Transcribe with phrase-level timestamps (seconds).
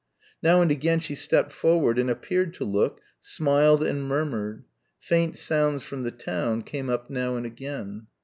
[0.41, 4.63] Now and again she stepped forward and appeared to look, smiled and murmured.
[4.97, 8.07] Faint sounds from the town came up now and again.